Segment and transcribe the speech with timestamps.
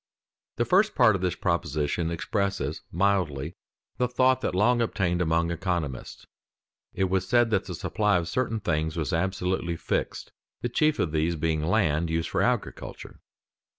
[0.55, 3.53] _The first part of this proposition expresses mildly
[3.99, 6.25] the thought that long obtained among economists:
[6.91, 11.11] it was said that the supply of certain things was absolutely fixed, the chief of
[11.11, 13.19] these being land used for agriculture.